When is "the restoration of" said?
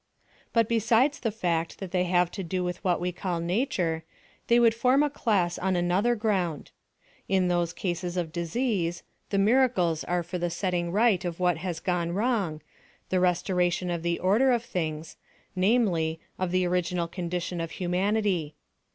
13.09-14.01